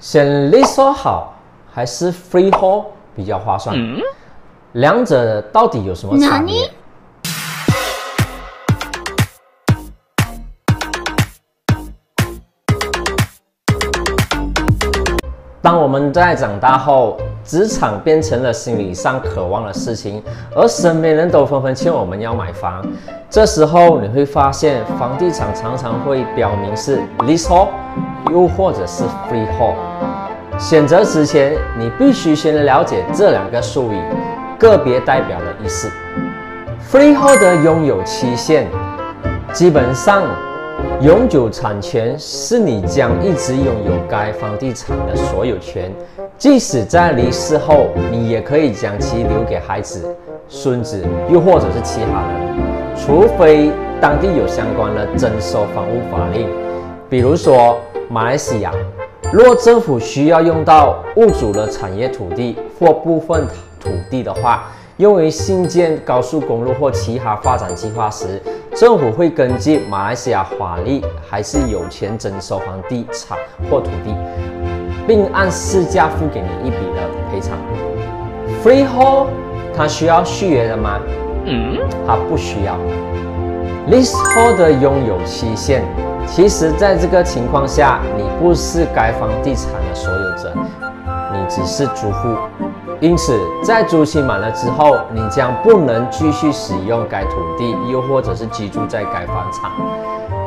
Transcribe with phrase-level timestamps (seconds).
[0.00, 1.34] 选 leasehold 好
[1.72, 3.76] 还是 freehold 比较划算？
[4.72, 6.70] 两者到底有什么差别？
[15.62, 20.22] 当我们在长大后，职场变成了心理上渴望的事情，
[20.54, 22.84] 而身边人都纷纷劝我们要买房。
[23.28, 27.68] 这时候你会发现，房地产常常会标明是 leasehold，
[28.30, 29.74] 又或者是 freehold。
[30.56, 34.00] 选择之前，你必须先了解这两个术语
[34.58, 35.90] 个别代表的意思。
[36.88, 38.68] freehold 的拥有期限，
[39.52, 40.22] 基本上。
[41.00, 45.92] 永久产权是你将一直拥有该房地产的所有权，
[46.38, 50.16] 即使在离世后，你也可以将其留给孩子、
[50.48, 52.56] 孙子，又或者是其他人，
[52.96, 56.48] 除非当地有相关的征收房屋法令。
[57.10, 57.78] 比如说
[58.08, 58.72] 马来西亚，
[59.32, 63.46] 若政府需要用到物主的产业土地或部分
[63.78, 68.40] 土地的话，用于新建高速公路或其他发展计划时，
[68.74, 73.36] 政府会根据马来西亚法律，还是有权征收房地产
[73.70, 74.14] 或土地，
[75.06, 77.58] 并按市价付给你一笔的赔偿。
[78.64, 79.26] Freehold
[79.76, 80.98] 它需要续约的吗？
[81.44, 82.74] 嗯，它不需要。
[83.90, 85.84] Leasehold 的拥有期限，
[86.26, 90.54] 其实在这个情况下，你不是该房地产的所有者，
[91.34, 92.34] 你只是租户。
[93.00, 99.70] 因此，在租期满了之后，你将不能继续使用该土地，又或者是居住在该房产。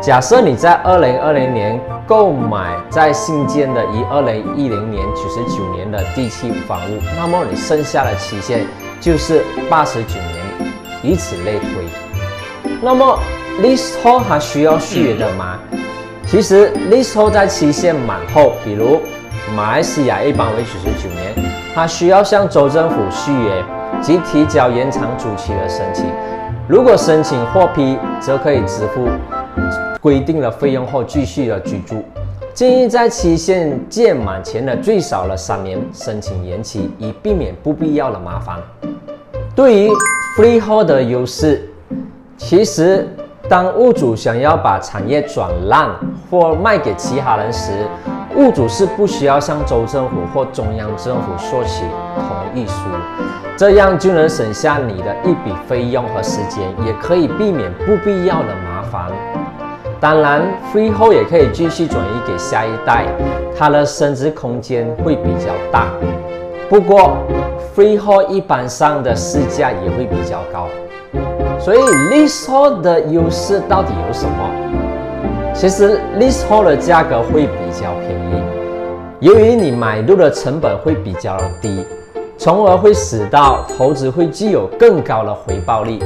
[0.00, 8.64] 假设你在二零二零年购买在新建的以二零一零年九十九年的地契房屋，那么你剩下的期限
[9.00, 12.78] 就是八十九年，以此类推。
[12.80, 13.18] 那么
[13.60, 15.58] ，leasehold 还需要续约的吗？
[16.24, 19.00] 其实，leasehold 在期限满后，比如
[19.54, 21.34] 马来西亚一般为九十九年。
[21.74, 23.64] 他需要向州政府续约
[24.02, 26.06] 及提交延长租期的申请。
[26.68, 29.08] 如果申请获批，则可以支付
[30.00, 32.04] 规定的费用后继续的居住。
[32.52, 38.58] 建议在期限届满前的最少了三年申请延期，以避免不必要的麻烦。
[39.54, 39.90] 对于
[40.36, 41.70] freehold 的优势，
[42.36, 43.08] 其实
[43.48, 45.94] 当物主想要把产业转让
[46.28, 47.86] 或卖给其他人时，
[48.36, 51.84] 物主是不需要向州政府或中央政府索取
[52.14, 52.74] 同意书，
[53.56, 59.10] 这样就能省下你的一笔费用和时间，也可以避免不必要的麻烦。
[60.00, 63.06] 当然，freehold 也可以继续转移给下一代，
[63.56, 65.86] 它的升值空间会比较大。
[66.68, 67.16] 不过
[67.74, 70.68] ，freehold 一般上的市价也会比较高。
[71.58, 74.87] 所以，leasehold 的优势到底有什么？
[75.60, 78.40] 其实 leasehold 的价格会比较便宜，
[79.18, 81.84] 由于你买入的成本会比较低，
[82.38, 85.98] 从而会使到投资会具有更高的回报率。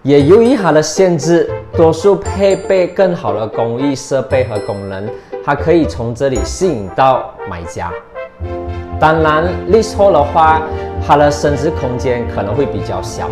[0.00, 5.06] 也由于它的限制，多数配备更好的工艺设备和功能，
[5.44, 7.92] 它可以从这里吸引到买家。
[9.04, 10.62] 当然，leasehold 的话，
[11.06, 13.28] 它的升值空间可能会比较小。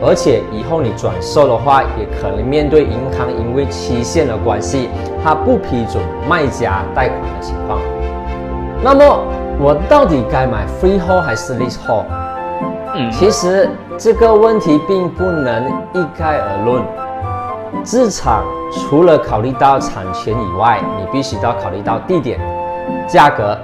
[0.00, 4.88] 而且以后你转售的话，也可能面对银行因为期限的关系，
[5.24, 7.80] 它不批准卖家贷款的情况。
[8.84, 9.24] 那么
[9.58, 12.04] 我到底该买 freehold 还是 leasehold？
[13.10, 16.84] 其实这个问题并不能一概而论。
[17.82, 22.38] 资产除了考虑到产权以外，你必须要考虑到地点、
[23.08, 23.58] 价格、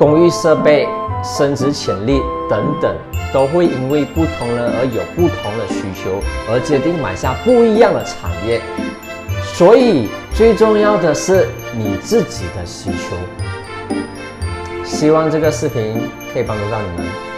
[0.00, 0.88] 公寓设备、
[1.22, 2.96] 升值潜力等等。
[3.32, 8.60] 都会因为不同人而有不同的需求，而决定买下不一样的产业。
[9.54, 13.94] 所以最重要的是你自己的需求。
[14.84, 17.29] 希望这个视频可以帮助到你们。